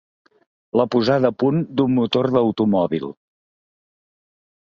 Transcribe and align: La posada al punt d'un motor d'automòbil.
La 0.79 0.85
posada 0.93 1.29
al 1.29 1.35
punt 1.43 1.59
d'un 1.81 1.93
motor 1.99 2.29
d'automòbil. 2.37 3.05